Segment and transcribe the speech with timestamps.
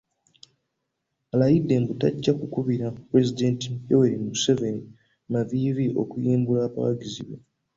[1.33, 4.83] Alayidde nti tajja kukubira Pulezidenti Yoweri Museveni
[5.33, 7.35] maviivi okuyimbula abawagizi be.